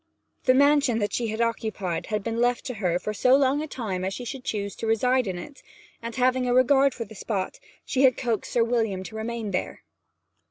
The 0.45 0.55
mansion 0.55 0.97
that 0.97 1.13
she 1.13 1.39
occupied 1.39 2.07
had 2.07 2.23
been 2.23 2.41
left 2.41 2.65
to 2.65 2.73
her 2.81 2.97
for 2.97 3.13
so 3.13 3.35
long 3.35 3.61
a 3.61 3.67
time 3.67 4.03
as 4.03 4.15
she 4.15 4.25
should 4.25 4.43
choose 4.43 4.75
to 4.77 4.87
reside 4.87 5.27
in 5.27 5.37
it, 5.37 5.61
and, 6.01 6.15
having 6.15 6.47
a 6.47 6.55
regard 6.55 6.95
for 6.95 7.05
the 7.05 7.13
spot, 7.13 7.59
she 7.85 8.01
had 8.01 8.17
coaxed 8.17 8.51
Sir 8.53 8.63
William 8.63 9.03
to 9.03 9.15
remain 9.15 9.51
there. 9.51 9.83